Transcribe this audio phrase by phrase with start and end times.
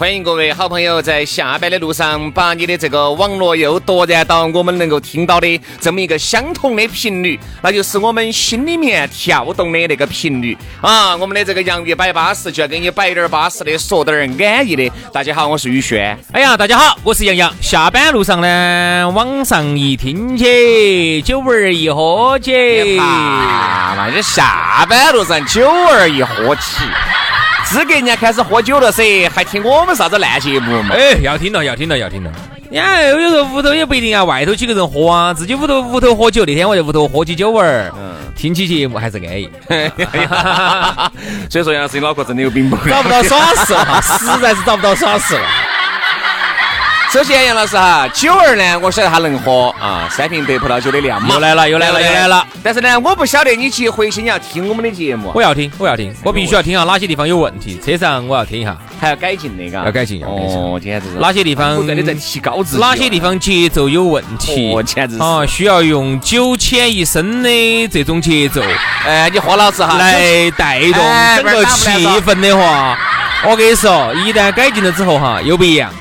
[0.00, 10.56] 欢迎各位好朋友在下班的路上，把你的这个网络又夺燃到我们能够听到的这么一个相同的频率，那就是我们心里面跳动的那个频率。
[10.80, 11.14] 啊！
[11.14, 14.90] 我们的这个洋芋摆巴适，就要给你摆点儿巴适的，说点儿安逸的。
[15.12, 16.18] 大家好，我是宇轩。
[16.32, 17.52] 哎呀，大家好，我是杨洋。
[17.60, 26.86] 下班路上呢，网上一听起，酒味一喝起，啊，那你下班路上酒儿一喝起，
[27.70, 30.92] 资格人家开始喝酒了噻，还听我们啥子烂节目嘛？
[30.92, 32.30] 哎，要听了，要听了，要听了。
[32.72, 36.44] 呀，有时候屋头也不一定要外头几个人喝啊，自己屋头屋头喝酒。
[36.44, 39.48] 那天我在屋头喝起酒玩儿，嗯听起节目还是安逸。
[41.48, 42.76] 所以说杨老师，你脑壳真的有病不？
[42.88, 45.46] 找不到耍事了， 实在是找不到耍事了。
[47.12, 51.34] 首先，杨老师哈，酒儿呢，我晓得他能喝啊，三瓶白葡萄酒的量嘛。
[51.34, 52.46] 又来了，又来了，又来了。
[52.62, 60.56] 但是呢，我不晓得你去回去你要听我们的节目，我要听，我要听，我必须要听下哪些地方有问题，车上我要听一下，还要改进那个，要改进，要改进。
[60.56, 64.72] 哦，简直是哪些地方不断的在提高自己，哪些地方节奏有问题？
[64.72, 68.62] 哦，简直是啊，需要用九浅一深的这种节奏，
[69.04, 71.02] 哎，你花老师哈，来带动
[71.34, 72.96] 整个气氛的话，
[73.48, 75.92] 我跟你说，一旦改进了之后哈，又不一样。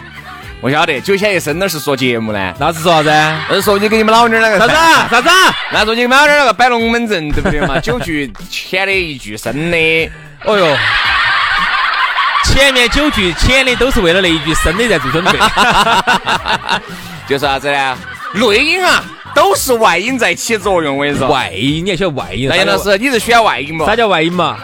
[0.62, 3.10] 我晓得，九浅一深那是说节目呢，那是说啥子？
[3.50, 4.74] 那是说你给你们老娘两个啥子
[5.10, 5.30] 啥子？
[5.72, 7.80] 那说你们老娘两个摆龙门阵，对不对嘛？
[7.80, 10.12] 九句浅的，一句深的。
[10.44, 10.78] 哦哟，
[12.44, 15.32] 前面九句浅的都是为了那一句深的在做准备。
[17.26, 17.98] 就是啥子呢？
[18.34, 19.02] 内因啊，
[19.34, 20.98] 都是外因在起作用。
[20.98, 22.50] 我跟你说，外因你还晓得外因。
[22.50, 23.86] 那杨老师，你是选外因不？
[23.86, 24.58] 啥叫外因嘛？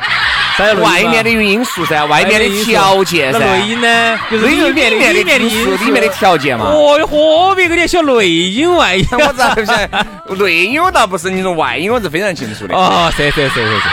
[0.82, 3.40] 外面的因素噻，外面的条件噻。
[3.40, 4.20] 内因呢？
[4.32, 6.66] 就是里面的里面的因素，里面的条件嘛。
[6.66, 9.06] 哦哟，何必跟你晓内因 外因？
[9.12, 10.06] 我咋不晓得？
[10.36, 12.76] 内因我倒不是，你说外因我是非常清楚的。
[12.76, 13.90] 哦，是是是是是。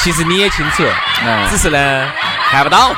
[0.00, 0.84] 其实你也清楚，
[1.50, 2.10] 只是呢
[2.50, 2.94] 看不到。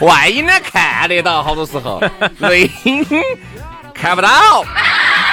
[0.00, 2.02] 外因呢看得到，好多时候
[2.38, 3.04] 内因
[3.94, 4.28] 看不到。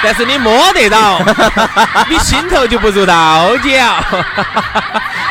[0.04, 1.20] 但是你摸得到，
[2.08, 4.02] 你心头就不入道教。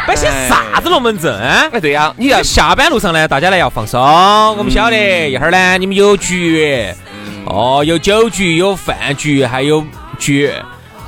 [0.08, 1.38] 摆些啥子龙门阵？
[1.72, 4.02] 哎，对呀，你要下班路上呢，大家呢要放松。
[4.58, 6.94] 我们晓得一会儿呢，你们有局，
[7.46, 9.86] 哦，有酒局，有饭局，还有
[10.18, 10.52] 局。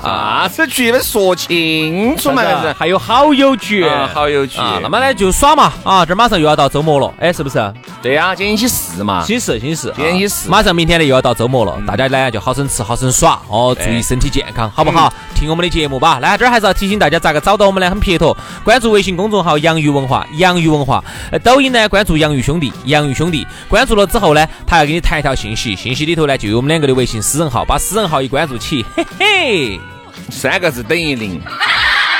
[0.03, 0.91] 啥子局？
[0.91, 2.43] 们说清楚嘛！
[2.77, 4.59] 还有好友局，好友局。
[4.81, 5.71] 那么呢，就耍嘛！
[5.83, 7.73] 啊，这马上又要到周末了，哎，是不是？
[8.01, 9.23] 对呀，今天星期四嘛。
[9.23, 9.93] 星期四，星期四。
[9.95, 10.49] 今天星期四。
[10.49, 15.11] 马上明天呢又要到周末了，大家呢就好生吃，好生耍哦，注意身体健康，好不好？
[15.33, 16.19] 听我们的节目吧。
[16.21, 17.89] 那这儿还是要提醒大家，咋个找到我们呢？
[17.89, 21.01] 很撇脱，关注微信公众号“洋芋文化”，洋芋文化。
[21.43, 23.47] 抖音呢，关注“洋芋兄弟”，洋芋兄弟。
[23.69, 29.92] 关注了之后呢，他要给你弹一条信息，信息里头呢就有我们两个的微信私人号，把私人号一关注起，嘿嘿。
[30.29, 31.41] 三个字等于零。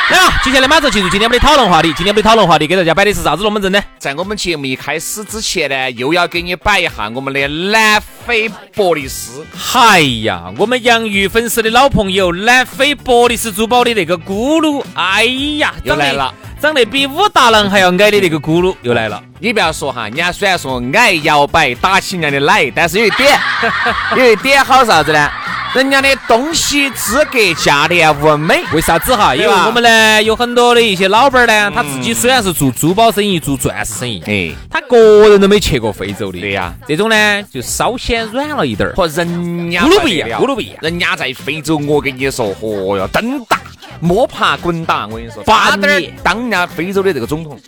[0.09, 1.87] 来啊，接下来马上进入今天我们的讨论话题。
[1.93, 3.81] 今天我们的讨论话题给大家摆的是啥子龙门阵呢？
[3.97, 9.45] 在我们节目一开始之前呢，又要给你摆一下我们的南非伯利斯。
[9.73, 15.23] 哎呀，我们洋芋粉丝的老朋友，南非伯利斯珠宝的那个咕噜，哎
[15.57, 19.23] 呀，又来了，长得比武大郎还要矮的那个咕噜又来了。
[19.39, 23.39] 你不要说哈，人家虽然说矮摇摆打起人家的奶，但是有一点，
[24.17, 25.31] 有一点好啥子呢？
[25.73, 29.35] 人家的东西资格价廉物美，为啥子哈？
[29.35, 36.39] 因为我们呢有很多的一些老板呢，他自己虽然是做珠宝生意、做钻石生意，哎，他个人都没去过非洲的。
[36.39, 38.93] 对呀，这种呢就稍显软了一点儿。
[38.93, 40.77] 和人家咕噜不一样，咕噜不一样。
[40.81, 43.59] 人家在非洲，我跟你说，嚯哟，登大
[43.99, 47.59] 摸爬滚打，我跟你说，八年当人家非洲的这个总统。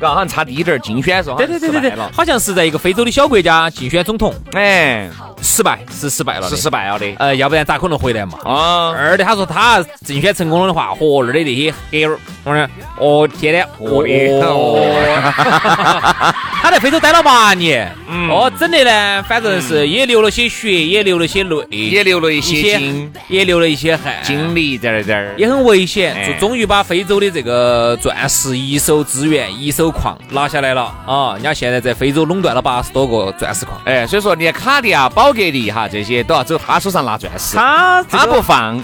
[0.00, 5.08] 好像差第一点竞选时候，对对对对对，好像是在一个非洲的小国家竞选总统，哎，
[5.42, 8.38] 失败是失败了，是失败了的，呃，要不然咋可能回来嘛？
[8.44, 14.02] 啊，二的他说他竞选成功了的话，和二的那些黑我说哦，天天哦
[14.42, 15.20] 哦，
[16.62, 18.28] 他在非洲待了八年，嗯。
[18.30, 25.34] 哦，整的呢，反正是也流了些血，也流了些泪，也流了一一些精也流了一些汗，经历在那儿。
[25.36, 26.26] 也很危险，哎。
[26.32, 31.34] 就终于把非洲的这个钻石一手资源、一手矿拿下来了啊！
[31.34, 38.82] 人家现在在非洲垄断了八十多个钻石矿，哎，所以说连卡地亚、宝格丽哈这些都要走他手上拿钻石，他他不放，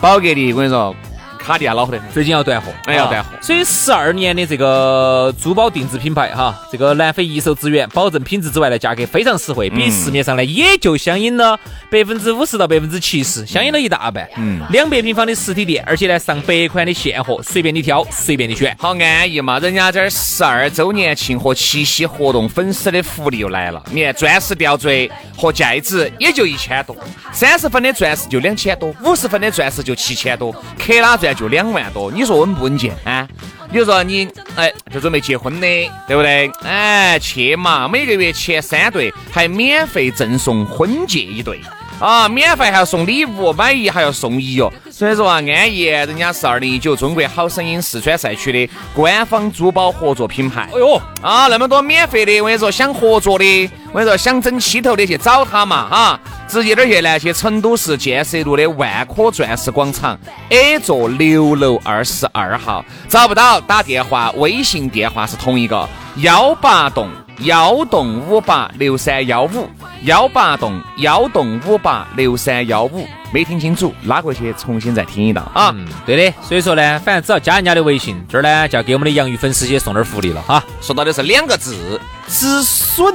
[0.00, 0.96] 宝格丽我跟你说，
[1.42, 2.08] 卡地亚老火得很。
[2.10, 11.58] 最近要断货，哎要断货啊所以十二年的这个珠宝定制品牌哈，这个南非一手资源，保证品质之外呢，价格非常实惠，比市面上呢也就相应了
[11.90, 14.28] 百分之五十到百分之七十，相应了一大半。
[14.36, 18.76] 嗯，两百平方的实体店，而且呢上百款的现货，随便你挑，随便你选。
[18.78, 19.58] 好安逸嘛！
[19.58, 23.82] 人家这儿十二周年庆和七夕活动，粉丝的福利又来了。
[23.90, 26.96] 你看，钻石吊坠和戒指也就一千多，
[27.32, 32.10] 三十分的钻石就两千多，五十分的钻石就七千多，克拉钻就两万多。
[32.10, 33.28] 你说稳不稳健啊？
[33.70, 35.66] 比如说你哎，就准备结婚的，
[36.06, 36.50] 对不对？
[36.62, 37.88] 哎，去嘛！
[37.88, 41.60] 每个月前三对还免费赠送婚戒一对。
[42.02, 44.68] 啊，免费还要送礼物，买一还要送一哟。
[44.90, 50.68] 所以说啊，安逸，人家是二零一九中国好声音四川赛区的官方珠宝合作品牌。
[50.74, 60.18] 哎呦，啊，那么多免费的，我跟你说，想合作的，我跟你说，想整起头的去找他嘛，哈，直接点儿去呢，去成都市建设路的万科钻石广场
[60.48, 67.08] A 座六楼二十二号，找不到打电话，微信电话是同一个幺八栋
[67.44, 69.68] 幺栋五八六三幺五，
[70.04, 75.72] 幺八栋幺栋五八六三幺五，没听清楚，拉过去重新再听一道啊。
[75.74, 76.36] 嗯，对的。
[76.42, 80.62] 所以说呢，反正只要加人家的微信，这儿呢就要给我们的洋芋粉丝些送点福利了哈。
[80.80, 83.14] 说到的是两个字，止损。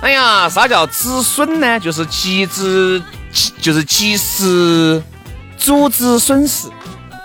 [0.00, 1.78] 哎呀，啥叫止损呢？
[1.78, 3.00] 就是及时，
[3.60, 5.00] 就是及时
[5.56, 6.68] 阻止损失。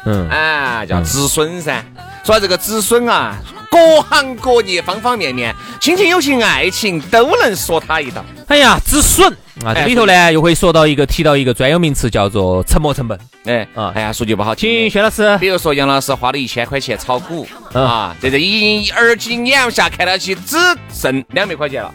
[0.05, 1.83] 嗯，啊，叫止损噻。
[2.23, 3.35] 说这个止损啊，
[3.75, 8.23] 各行各业方方面面，亲情、友情、爱情都能说他一道。
[8.47, 9.29] 哎呀，止损
[9.65, 13.19] 啊，这哎里头呢又会说到一个提到一个专有名词，叫做沉没成本。
[13.43, 13.91] 哎，啊。
[13.93, 17.85] 哎呀，说句不好请薛老师，比如说杨老师花了一千块钱炒股嗯。
[17.85, 20.55] 啊，在这一而今眼下看到起只
[20.93, 21.93] 剩两百块钱了。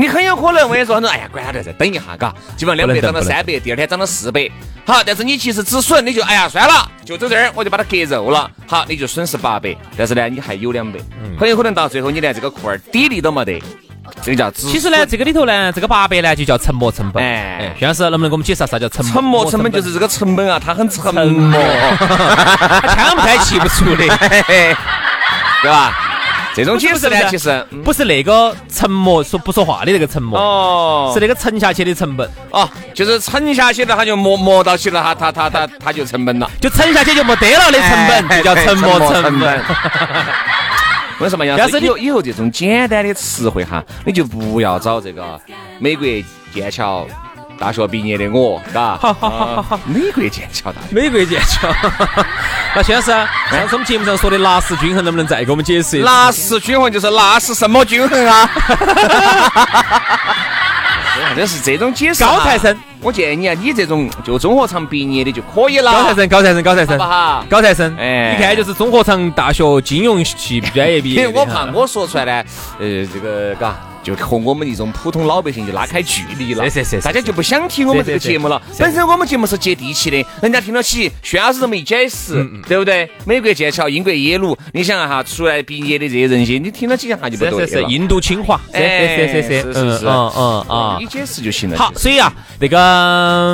[0.00, 4.50] 你很有可能我跟你说，哎呀，管他的，再等一下，嘎，基本上两百涨到三百，第二天涨到四百。
[4.86, 8.50] 好，但是你其实止损，你就哎呀算了，就走这儿，我就把它割肉了。
[8.66, 13.62] 好，你就损失八百，但是呢，你还有两百，嗯很有可能到最后你连这个库儿底利都没得，
[14.22, 14.72] 这个叫止损。
[14.72, 17.22] 其实呢，这个里头呢，这个八百呢就叫沉没成本。
[17.22, 19.12] 哎哎，轩老师能不能给我们解释啥叫沉没？
[19.12, 21.60] 沉没成本就是这个成本啊，它很沉默，
[21.98, 24.06] 他腔不太气不出的，
[25.60, 26.06] 对吧？
[26.54, 39.60] 这种解释呢，其实嗯不是那个沉默说不说话的那个沉默，哦是那个沉下去的成本，哦，就是沉下去了，他就磨磨到起了，他他他他他就成本了， 就沉下去就没得了的成本，就叫沉默成本。。
[41.20, 41.62] 为什么杨师？
[41.62, 45.38] 要是你以后这种简单的词汇哈，你就不要找这个
[45.78, 46.06] 美国
[46.52, 47.06] 剑桥
[47.60, 48.96] 大学毕业的我，嘎。
[48.96, 50.86] 好好好好美国剑桥大学。
[50.92, 51.68] 美国剑桥。
[52.74, 53.10] 那轩老师，
[53.50, 56.06] 上次我们节目上说的纳什均衡，能不能再给我们解释一下？
[56.06, 58.50] 纳什均衡就是纳什什么均衡啊？
[61.36, 62.24] 真是这种解释。
[62.24, 65.92] 高材生，我建议你啊，你这种就综合厂毕业的就可以了。
[65.92, 66.98] 高材生，高材生，高材生？
[67.48, 71.30] 高材生，哎一看就是综合厂大学金融系专业毕业的。
[71.38, 72.42] 我怕我说出来呢，
[72.80, 76.64] 呃，这个嘎，就和我们一种普通老百姓就拉开距离了。
[76.64, 78.60] 是是是是大家就不想听我们这个节目了。
[78.78, 81.12] 本身我们节目是接地气的，人家听得起。
[81.22, 83.08] 轩老师这么一解释，嗯对不对？
[83.26, 87.88] 美国剑桥、英国耶鲁，你想哈，出来毕业的这些人些，你听得起一下就不对是是是，了。
[87.88, 91.10] 印度清华，是哎是是是是，是是嗯嗯嗯啊你。
[91.10, 91.76] 解释就行了。
[91.76, 92.78] 好，所以啊，那个，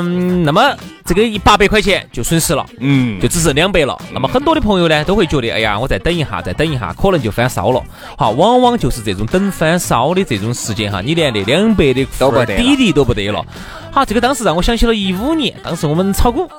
[0.05, 0.61] 嗯那么
[1.07, 3.97] 这个一八百块钱就损失了，嗯，就只剩两百了。
[4.11, 7.81] 那么很多的朋友呢，都会觉得，哎呀，我再等一下，再等一下，可能就翻烧了。
[8.17, 13.45] 好，往往就是这种等翻烧的这种时间哈，你连那两百的都不得底底都不得了。
[13.89, 16.49] 好，这个当时让我想起了一五年，当时我们炒股，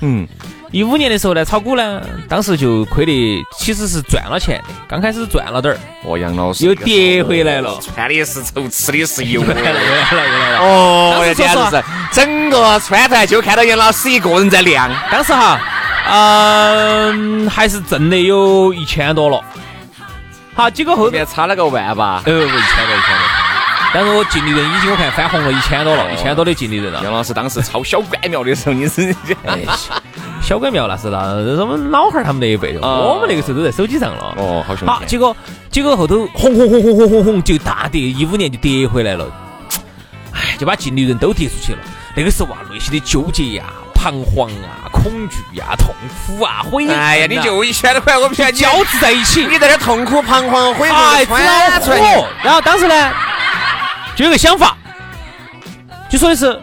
[0.00, 0.26] 嗯，
[0.72, 7.76] 一五年的时候呢，炒股呢，当时就亏的其实是赚了钱的，刚开始赚了点儿，哦，杨老师又跌回来了。
[7.80, 9.42] 穿的是绸，吃的是油。
[9.42, 10.58] 又 来了，又来了，又来了。
[10.60, 14.88] 哦当时说实话简直是整个川台就看到杨老师一个人在亮。
[15.10, 15.60] 当时哈，
[16.08, 19.42] 嗯、还是挣的有一千多了。
[20.54, 22.22] 好，结果后后面差了个万吧。
[22.26, 23.26] 呃，不一千多，一千多。
[23.92, 27.00] 但是我净利润已经我看翻红了一千多了，一千多的净利润了。
[27.02, 29.12] 杨老师当时抄小关庙的时候，你是
[29.44, 29.58] 哎，
[30.42, 34.34] 小鬼庙那是那这是我们老汉儿他们那一辈我们那个时候都在手机上了。
[34.36, 35.36] 哦，好凶好，结果
[35.70, 39.26] 结果后头轰轰轰轰轰轰轰就大跌，一五年就跌回来了，
[40.32, 41.78] 哎，就把净利润都跌出去了。
[42.16, 45.94] 那个时候啊，内心的纠结呀、彷徨啊、恐惧呀、痛
[46.26, 46.88] 苦啊、悔。
[46.88, 52.26] 哎呀，你就一千多块，我不晓得你交织在一起，你在这痛苦、彷徨、悔太恨，恼窜出来火。
[52.42, 53.12] 然后当时呢，
[54.16, 54.76] 就有个想法，
[56.08, 56.58] 就说的是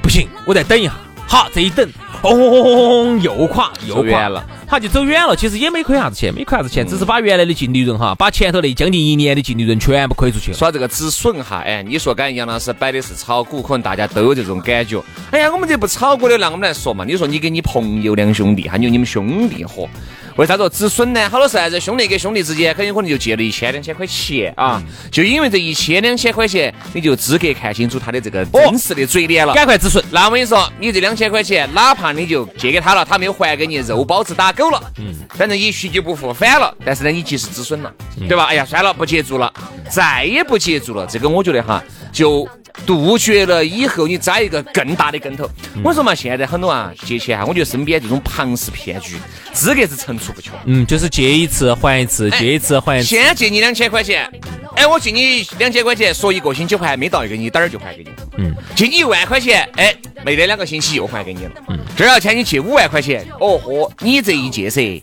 [0.00, 0.92] 不行，我再等一下。
[1.28, 1.86] 好，这一等，
[2.28, 5.34] 轰，又垮又垮走远了，他就走远了。
[5.36, 10.56] 其实也没亏啥子钱，没亏啥子钱，只是把原来的净利润哈，把前头那将近一年的净利润全部亏出去了。
[10.56, 15.02] 说这个止损哈，哎，你说刚才杨老师摆的是炒股，可能大家都有这种感觉。
[15.30, 17.04] 哎呀，我们这不炒股的，那我们来说嘛。
[17.04, 19.88] 你说你跟你朋友两兄弟，还有你们兄弟伙，
[20.36, 21.30] 为啥子止损呢？
[21.30, 29.54] 好多是啥子兄弟跟兄弟之间，很有可能就借了一千两千块钱啊，就因为这一千两千块钱，你就资格看清楚他的这个真实的嘴脸了。
[29.54, 30.04] 赶快止损。
[30.10, 36.74] 那我跟你说，你这两千块钱，哪怕你就借给他了，他没有还给你，肉包子打狗了，嗯，反正也许就不复返了。
[36.84, 37.90] 但是呢，你及时止损了，
[38.28, 38.44] 对吧？
[38.44, 39.50] 哎呀，算了，不接住了，
[39.88, 41.06] 再也不接住了。
[41.06, 42.46] 这个我觉得哈，就
[42.84, 45.48] 杜绝了以后你栽一个更大的跟头。
[45.82, 49.16] 我说嘛，现在很多啊借钱啊，我觉得身边这种庞氏骗局，
[49.52, 50.54] 资格是层出不穷。
[50.66, 53.06] 嗯，就是借一次还一次，借一次还一次。
[53.06, 54.28] 先借你两千块钱，
[54.76, 58.10] 哎，我借你两千块钱，说一个星期还没到一个你等儿就还给你。
[58.38, 61.52] 嗯，借你一万块钱，哎，没得两个星期又还给你了。
[61.68, 65.02] 嗯，第二天你借五万块钱，哦豁，你这一借噻，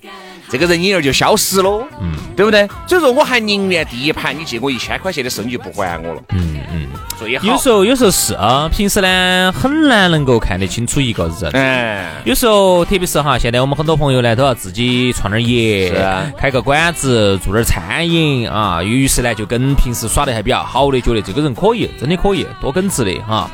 [0.50, 1.86] 这个人影儿就消失喽。
[2.00, 2.68] 嗯，对不对？
[2.88, 6.24] 所以说我还宁愿第一盘你借我一千块钱的时候你就不还我了。
[6.30, 6.88] 嗯嗯，
[7.24, 7.46] 最好。
[7.46, 11.52] 有时候有时候是啊，平时呢很难能够看得清楚一个人。
[11.54, 15.94] 哎，有时候，特别是哈，现在我们很多朋友呢都要自己创点业，
[16.38, 18.84] 开个馆子，做点餐饮啊。
[18.84, 23.50] 于是呢，就跟平时耍得还比较好的，觉得这个人可以，真的可以，多耿直的哈。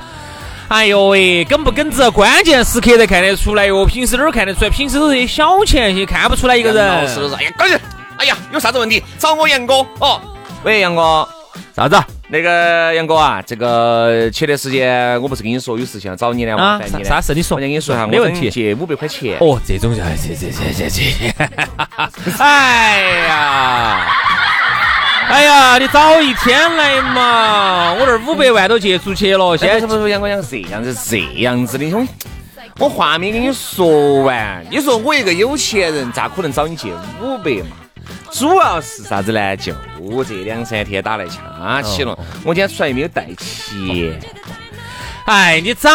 [0.70, 3.86] 哎呦喂，耿不耿直，关键时刻才看得出来哟。
[3.86, 4.70] 平时哪儿看得出来？
[4.70, 7.30] 平时都是些小钱，些看不出来一个老师都人。
[7.30, 7.78] 是，哎呀，赶紧，
[8.18, 10.22] 哎呀，有啥子问题找我杨哥哦。
[10.64, 11.28] 喂，杨哥。
[11.80, 11.96] 啥子？
[12.28, 16.78] 那个杨哥啊，这个前段时间我不是跟你说有事情要找你的吗？
[16.92, 19.38] 啥啥事你说我先跟你说哈，没问题借五百块钱。
[19.40, 21.34] 哦，这种就哎这这这这这，
[22.44, 24.08] 哎呀，
[25.30, 27.94] 哎呀，你早一天来嘛！
[27.94, 32.12] 我这儿五百万都借出去了，现在是不是杨哥杨哥是这样子是这样子的，兄弟，
[32.78, 34.66] 我话没跟你说完。
[34.70, 36.90] 你说我一个有钱人，咋可能找你借
[37.22, 37.78] 五百嘛？
[38.32, 39.56] 主要是啥子呢？
[39.58, 39.74] 就
[40.24, 44.20] 这两三天打来掐起了，我今天出来没有带钱。
[45.26, 45.90] 哎，你早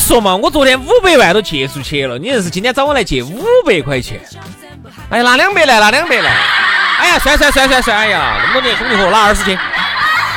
[0.00, 0.34] 说嘛！
[0.34, 4.20] 我昨天五百万都借出去了，你硬是今天找我来借五百块钱？
[5.10, 6.32] 哎，拿两百来，拿两百来。
[6.98, 7.96] 哎呀，算算算算算！
[7.96, 9.56] 哎呀，那么多年兄弟伙，拿二十斤。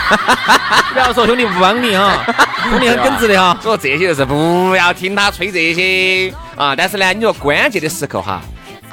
[0.94, 2.24] 不要说兄弟不帮你哈，
[2.70, 3.58] 兄弟很耿直的哈。
[3.62, 6.76] 所以这些就是不要听他吹这些啊！
[6.76, 8.42] 但是呢，你说关键的时刻哈，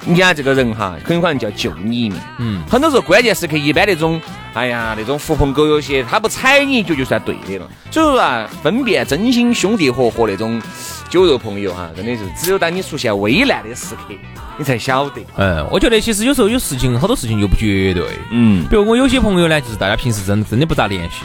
[0.05, 2.21] 你看这个人哈，很有可能就要救你一命。
[2.39, 4.21] 嗯，很多时候关键时刻，一般那种，
[4.55, 7.69] 哎呀，那种狐朋狗友些，他不踩你一脚就算对的了。
[7.91, 10.61] 所以说啊，分辨真心兄弟伙和那种
[11.09, 14.15] 酒肉朋友哈，真的是只有当你出现危难的时刻，
[14.57, 15.21] 你才晓得。
[15.37, 18.05] 嗯，我觉得其实有时候有事情，好多事情又不绝对。
[18.31, 21.17] 嗯，比如我有些朋友呢，就是大家平时真真的不咋联系，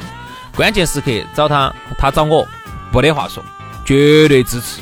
[0.56, 2.46] 关键时刻找他，他找我，
[2.92, 3.42] 没得话说，
[3.86, 4.82] 绝对支持。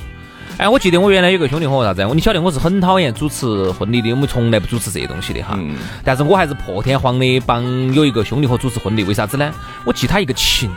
[0.58, 5.56] 哎，我记得我原来有个兄弟伙啥子，我你晓得我是很讨厌主持婚礼的，我们从来不主持这些东西的哈。
[5.58, 9.52] 嗯但是我还是破天荒的帮有一个兄弟伙主持婚礼，为啥子呢？
[9.84, 10.70] 我记他一个情。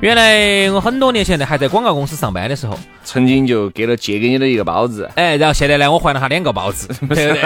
[0.00, 7.40] 原来我很多年前呢，还在广告公司上班的时候，曾经就给了借给你的一个包子，哎，然后现在呢，我还了他两个包子， 对不对？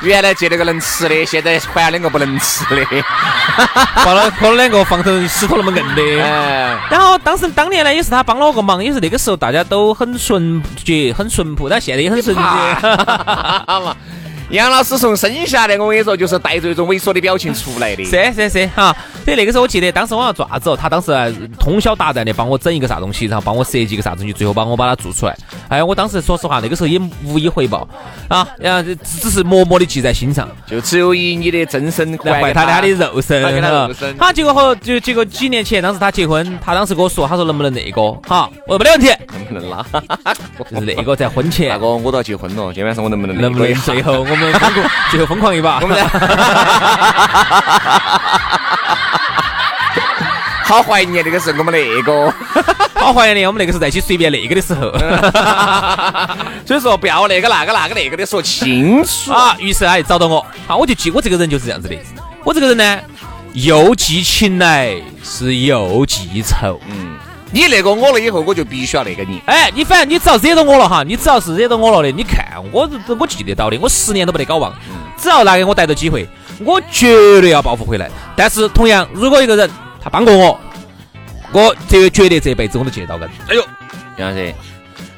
[0.02, 2.82] 原来借了个能吃的，现在还了两个不能吃的。
[4.02, 6.22] 放了放了两个放成石头那么硬的。
[6.22, 12.42] 哎，然后当时当年呢，也是他帮了我个忙，也是那个时候大家都很纯洁、很淳朴，但现在也很纯洁。
[14.50, 18.04] 嘛，杨老师从生下来，我跟你说，就是带着一种猥琐的表情出来的。
[18.04, 21.28] 是是是哈，所以那个时候我记得，当时我要做啥子哦，他当时啊
[21.58, 25.36] 通宵达旦的帮我整一个啥东西，然后帮我设计一个啥东西，最后帮我把它做出来。
[25.68, 27.88] 哎，我当时说实话，那个时候也无以回报
[28.28, 30.48] 啊，然后只只是默默的记在心上。
[30.66, 39.86] 就只有以你的真身来换他的 他的肉身，他肉身好，结果后就结果几年前，当时他结婚，他当时跟我说，他说能不能那个，好，我说没得问题，能不能拉？
[40.58, 45.80] 就是那个在婚大前，哥，我都要结婚了，今天晚上我能不能能不能最后我们疯狂，最后疯狂一把？
[45.80, 45.96] 我们
[50.64, 52.32] 好怀念那个时候我们那个，
[52.94, 54.92] 好怀念我们那个时候在一起随便那个的时候
[56.64, 59.32] 所以说不要那个那个那个那个的说清楚。
[59.32, 59.56] 啊。
[59.58, 61.96] 于是哎找到我，啊，我就记我这个人就是这样子的，
[62.44, 63.00] 我这个人呢，
[63.52, 64.94] 又记情来
[65.24, 66.80] 是又记仇。
[66.88, 67.18] 嗯，
[67.52, 69.42] 你那个我了以后，我就必须要那个你。
[69.46, 72.88] 哎，你反正你只要惹到我了哈，你只要是惹到我了的，你看我
[73.18, 74.72] 我记得到的，我十年都不得搞忘。
[75.16, 76.26] 只要拿给我逮到机会，
[76.64, 78.08] 我绝对要报复回来。
[78.36, 79.68] 但是同样，如果一个人
[80.02, 80.60] 他帮过我，
[81.52, 83.28] 我这绝对这辈子我都记得到根。
[83.48, 83.62] 哎呦，
[84.16, 84.54] 杨老师，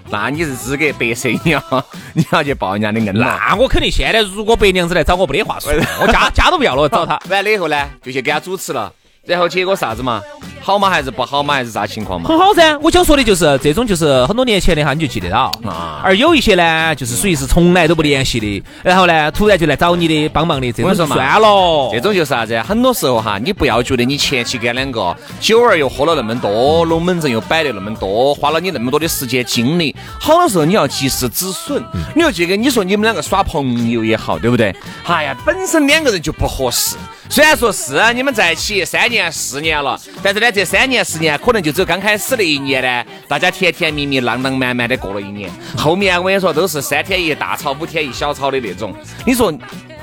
[0.09, 1.63] 那你是资格白色，你要
[2.15, 3.39] 你要去报人家的恩了。
[3.39, 5.71] 那我肯定现在如果白娘子来找我，没得话说，
[6.01, 7.21] 我家家都不要了，找他。
[7.29, 8.91] 完了以后呢，就去给他主持了。
[9.25, 10.21] 然后结果啥子嘛？
[10.63, 11.55] 好嘛还是不好嘛？
[11.55, 12.29] 还是啥情况嘛？
[12.29, 16.01] 很好噻，我想说的就是这种，就是很多年前的哈，你就记得到啊。
[16.05, 21.91] 而有一些呢，就是属于是从来都不联系的，然后呢，突然就来找你的帮忙的，这种算了。
[21.93, 22.61] 这种就是啥子？
[22.63, 31.83] 很多时候哈，你不要觉得你前期跟两个酒儿又喝了那么多，龙门阵又摆了那么多，花了你那么多的时间精力，好多时候你要及时止损。
[32.15, 34.75] 你要记得，你说你们两个耍朋友也好，对不对？
[35.05, 36.97] 哎呀，本身两个人就不合适。
[37.29, 48.95] 虽然说是你们在一起三年四年了，但是呢，这三年四年可能就只有刚开始那一年呢，大家甜甜蜜蜜、浪浪漫漫的过了一年，后面我跟你说都是三天一大吵，五天一小吵的那种。
[49.27, 49.53] 你说，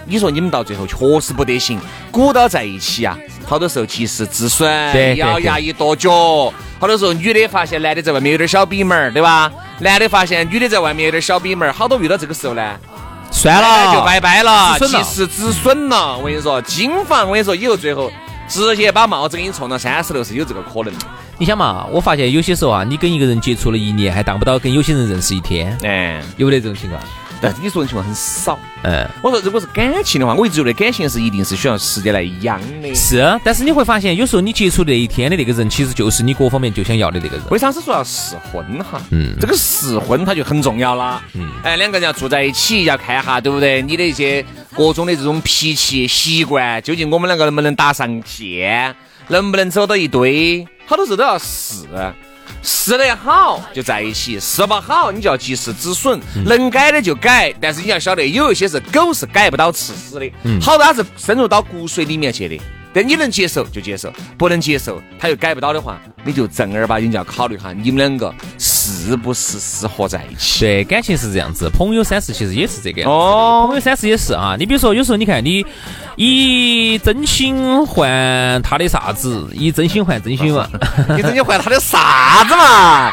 [0.06, 1.80] 你说你们到最后确实不得行，
[2.12, 6.52] 鼓捣在一起啊，好多时候及时止损，咬牙一跺脚。
[6.80, 9.52] 好多时候女的发现男的在外面有点小逼门儿，对吧？
[9.80, 12.76] 男的发现女的在外面有点小逼门儿，好多遇到这个时候呢。
[13.32, 16.18] 算了，就拜拜了，及时止损了。
[16.18, 18.12] 我跟你说，金房，我跟你说，以后最后
[18.50, 20.94] 直接把帽子给你冲到三十楼是有这个可能。
[21.38, 25.78] 你想嘛，我发现有些时候啊，你跟一个人接触了一年，还当不到跟有些人认识一天。
[25.84, 27.02] 哎，有没得这种情况？
[27.42, 32.94] 但你说的情况很少，嗯，我说如果是感情的话，我一直觉得感情是一定是需要时间来养的。
[32.94, 37.46] 是，但是你会发现，有时候你接触那一天的那个人，其实就是你各方面就想要的那个人。
[37.50, 39.02] 为啥子说要试婚哈？
[39.12, 41.24] 嗯，这个试婚它就很重要了。
[41.34, 43.82] 嗯，哎，两个人要住在一起，要看哈，对不对？
[43.82, 44.46] 你的一些
[44.80, 48.96] 各种的这种脾气习惯，究竟我们两个能不能搭上线，
[49.28, 51.84] 能不能走到一堆，好多事都要试。
[52.64, 57.54] 试得好就在一起，试不好你就要及时止损，能改的就改。
[57.60, 60.32] 但是你要晓得，有一些是狗是改不到吃屎的，
[60.62, 62.58] 好多它是深入到骨髓里面去的。
[62.94, 70.62] 但你能接受就接受，不能接受他又改不到的话，你就正儿八经就要考虑哈，你们两个是不是适合在一起？
[70.62, 73.14] 对，感情是这样子，朋友三世其实也是这个样子。
[73.16, 74.56] 哦，朋友三世也是啊。
[74.58, 75.64] 你比如说，有时候你看你
[76.16, 80.68] 以真心换他的啥子，以真心换真心嘛？
[81.18, 83.12] 以真心换他的啥子嘛？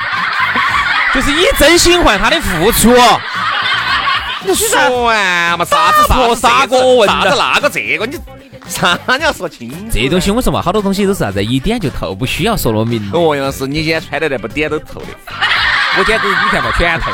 [1.14, 2.94] 就是以真心换他的付出。
[4.44, 5.64] 你说完嘛？
[5.64, 8.16] 啥子啥子啥个问啥子那个这个你？
[8.68, 9.76] 啥你要说清楚？
[9.92, 13.10] 这东西我说嘛，好多东西都是啥子，一点就透，不需要说那么明。
[13.12, 15.06] 哦，杨老师，你今天穿的那不点都透的，
[15.98, 17.10] 我今天都你看嘛，全透。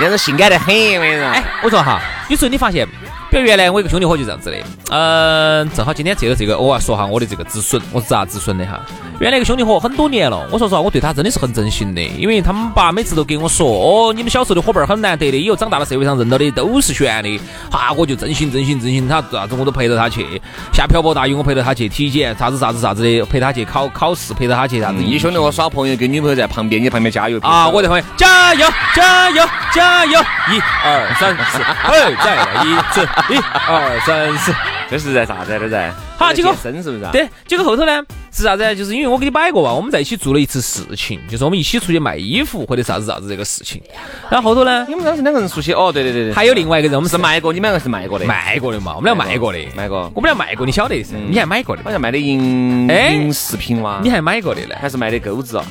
[0.00, 1.28] 那是性感得很，我跟你说。
[1.28, 2.88] 哎，我说哈，有时候你发现，
[3.32, 4.58] 比如原来我一个兄弟伙就这样子的，
[4.90, 8.78] 嗯，正好今天借着这个，我要说下我的这个止损，我是咋止损的哈？
[9.20, 17.40] 原来一个兄弟伙很多年了，我说实话，我对他真的是很真心的，因为他们爸每次都给我说，哦，你们小时候的伙伴很难得的，以后长大了社会上认到的都是悬的，
[17.70, 20.38] 哈，我就真心真心真心，他啥子我都陪着他去，
[20.70, 24.98] 下漂泊大雨我陪着他去体检，啥子啥子啥子的，陪他去考考试，陪着他去啥子。
[24.98, 27.66] 你兄弟伙耍朋友，跟女朋友在旁边，你旁边加油啊！
[27.66, 29.42] 我在旁边加油加油
[29.72, 33.36] 加油，一二三四，哎，再来一次，一
[33.68, 34.52] 二三四。
[34.90, 35.58] 这是在啥子？
[35.58, 37.10] 这在好，结果生是不是？
[37.12, 38.76] 对，结果后头呢是啥子？
[38.76, 43.80] 就是因为我给你摆过吧，我们在一起做了一次事情，就是我们一起出去卖衣服或者啥子啥子这个事情。
[44.28, 51.16] 然后后头呢，你们当时两个人出去哦，对对对对，还有另外一个人，我们是卖过，你们两个是卖过的，卖过的嘛，我们俩卖过的，卖过，我们俩卖过，你晓得噻？
[51.16, 53.98] 你还买过的，好像卖的银银饰品哇？
[54.02, 54.74] 你还买过的呢？
[54.78, 55.64] 还是卖的钩子哦？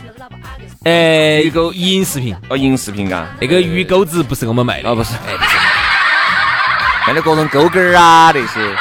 [0.83, 5.57] 呃，鱼钩银饰品哦，银饰品嘎，那个鱼钩子不是我们卖的哦，不是，哎不是，
[7.07, 8.75] 卖的各种勾勾儿啊那些。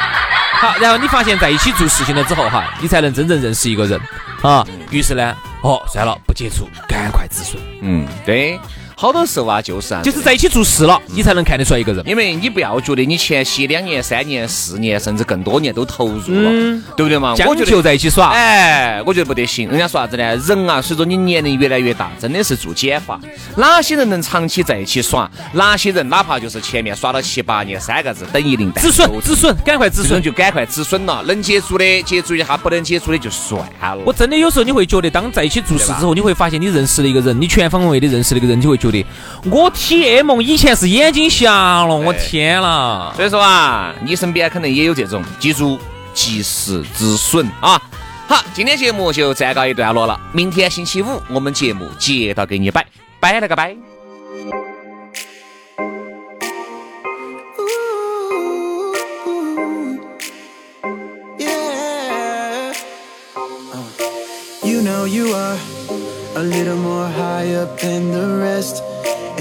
[0.59, 3.99] 好，然后你发现在一起做事情了之后哈，你才能真正认识一个人
[4.43, 4.65] 啊。
[4.91, 7.61] 于是呢，哦，算了，不接触，赶快止损。
[7.81, 8.59] 嗯，对。
[9.01, 12.07] 好多时候啊，就是啊，就是在一起做事了，你才能看得出来一个人。
[12.07, 16.51] 因为你不要觉得你前期两年、三年、四年，甚至更多年都投入了，
[16.95, 17.33] 对不对嘛？
[17.33, 19.67] 将就在一起耍，哎，我觉得不得行。
[19.69, 20.35] 人家说啥子呢？
[20.35, 23.19] 人啊，随着你年龄越来越大，真的是做减法。
[23.55, 25.27] 哪些人能长期在一起耍？
[25.53, 28.71] 哪些人哪怕就是前面耍了七八年，三个字等于零。
[28.73, 31.23] 止损，止损，赶快止损，就赶快止损了。
[31.25, 33.97] 能接触的接触一下，不能接触的就算了。
[34.05, 39.05] 我真的有时候你会觉得，当在一起做事之后，你会发现你认识了一个人，你全方位的认识了一个人，你会觉得。
[39.49, 43.13] 我 T M 以前是眼睛瞎了，我天了！
[43.15, 45.79] 所以说啊，你身边可能也有这种，记住
[46.13, 47.81] 及时止损啊！
[48.27, 52.85] 好，今天节目就暂告一段落了，明天星期五我们节目接到给你摆，
[53.19, 53.75] 摆了个摆。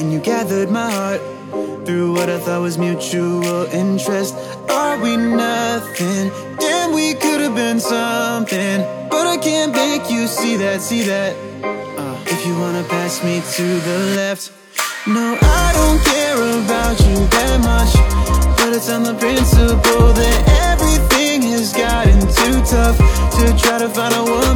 [0.01, 1.21] And you gathered my heart
[1.85, 4.35] through what I thought was mutual interest.
[4.71, 6.31] Are we nothing?
[6.59, 11.37] Damn, we could have been something, but I can't make you see that, see that.
[11.63, 14.53] Uh, if you wanna pass me to the left.
[15.07, 17.93] No, I don't care about you that much,
[18.59, 20.39] but it's on the principle that
[20.73, 22.97] everything has gotten too tough
[23.37, 24.50] to try to find a woman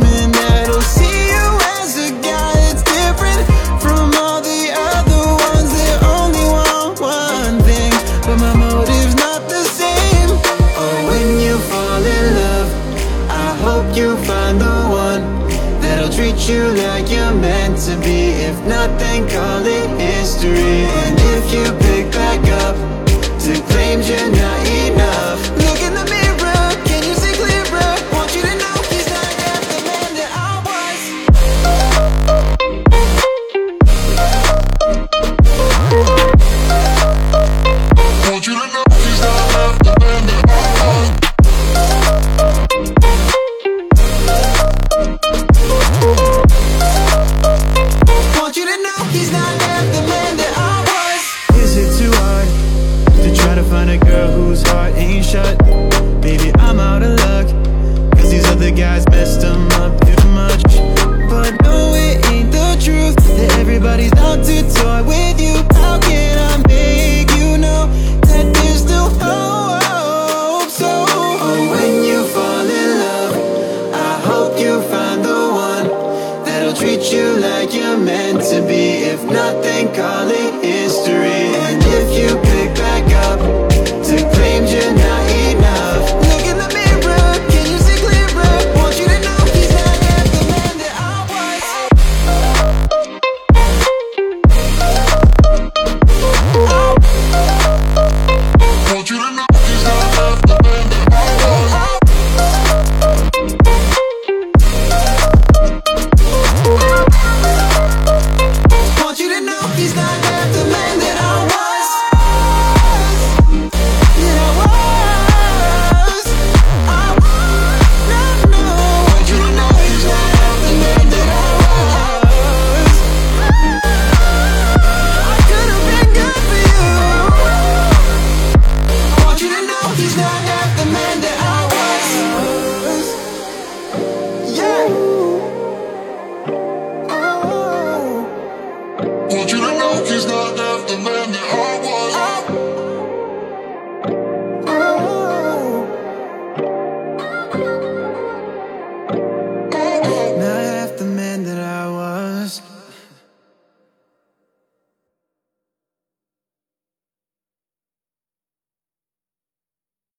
[76.85, 79.05] treat you like you're meant to be.
[79.13, 80.54] If nothing, call it